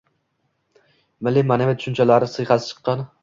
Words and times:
Milliy 1.27 1.45
maʼnaviyat 1.51 1.81
tushunchalari 1.83 2.31
siyqasi 2.35 2.73
chiqqan 2.73 3.05